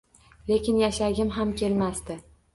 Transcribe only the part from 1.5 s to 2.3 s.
kelmasdi